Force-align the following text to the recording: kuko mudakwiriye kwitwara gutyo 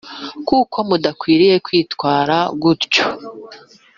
kuko 0.47 0.77
mudakwiriye 0.87 1.55
kwitwara 1.65 2.37
gutyo 2.61 3.05